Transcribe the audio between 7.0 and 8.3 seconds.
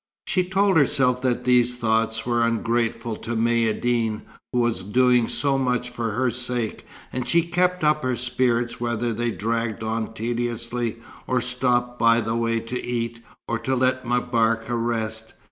and she kept up her